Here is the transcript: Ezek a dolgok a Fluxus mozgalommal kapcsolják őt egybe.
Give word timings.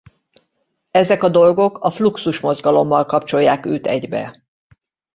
Ezek 0.91 1.23
a 1.23 1.29
dolgok 1.29 1.77
a 1.83 1.89
Fluxus 1.89 2.39
mozgalommal 2.39 3.05
kapcsolják 3.05 3.65
őt 3.65 3.87
egybe. 3.87 4.43